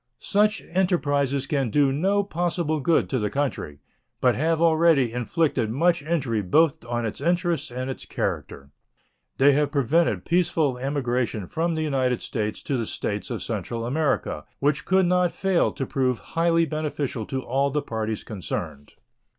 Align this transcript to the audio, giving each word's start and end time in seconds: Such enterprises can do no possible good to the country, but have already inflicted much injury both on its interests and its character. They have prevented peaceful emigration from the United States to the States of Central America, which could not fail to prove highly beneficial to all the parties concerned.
Such 0.17 0.63
enterprises 0.71 1.45
can 1.45 1.69
do 1.69 1.91
no 1.91 2.23
possible 2.23 2.79
good 2.79 3.07
to 3.11 3.19
the 3.19 3.29
country, 3.29 3.77
but 4.19 4.33
have 4.33 4.59
already 4.59 5.13
inflicted 5.13 5.69
much 5.69 6.01
injury 6.01 6.41
both 6.41 6.83
on 6.87 7.05
its 7.05 7.21
interests 7.21 7.69
and 7.69 7.87
its 7.87 8.05
character. 8.05 8.71
They 9.37 9.51
have 9.51 9.69
prevented 9.69 10.25
peaceful 10.25 10.79
emigration 10.79 11.45
from 11.45 11.75
the 11.75 11.83
United 11.83 12.23
States 12.23 12.63
to 12.63 12.77
the 12.77 12.87
States 12.87 13.29
of 13.29 13.43
Central 13.43 13.85
America, 13.85 14.45
which 14.57 14.85
could 14.85 15.05
not 15.05 15.31
fail 15.31 15.71
to 15.73 15.85
prove 15.85 16.17
highly 16.33 16.65
beneficial 16.65 17.27
to 17.27 17.43
all 17.43 17.69
the 17.69 17.83
parties 17.83 18.23
concerned. 18.23 18.93